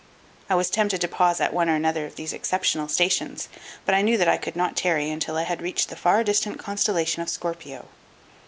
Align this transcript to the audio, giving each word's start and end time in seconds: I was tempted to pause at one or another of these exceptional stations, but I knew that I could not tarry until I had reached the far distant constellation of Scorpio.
I 0.49 0.55
was 0.55 0.71
tempted 0.71 0.99
to 1.01 1.07
pause 1.07 1.39
at 1.39 1.53
one 1.53 1.69
or 1.69 1.75
another 1.75 2.07
of 2.07 2.15
these 2.15 2.33
exceptional 2.33 2.87
stations, 2.87 3.49
but 3.85 3.93
I 3.93 4.01
knew 4.01 4.17
that 4.17 4.27
I 4.27 4.37
could 4.39 4.55
not 4.55 4.75
tarry 4.75 5.11
until 5.11 5.37
I 5.37 5.43
had 5.43 5.61
reached 5.61 5.89
the 5.89 5.95
far 5.95 6.23
distant 6.23 6.57
constellation 6.57 7.21
of 7.21 7.29
Scorpio. 7.29 7.87